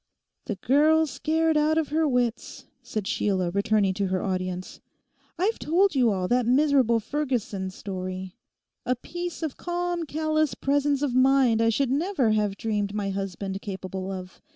[0.45, 4.81] 'The girl's scared out of her wits,' said Sheila returning to her audience.
[5.37, 11.61] 'I've told you all that miserable Ferguson story—a piece of calm, callous presence of mind
[11.61, 14.41] I should never have dreamed my husband capable of.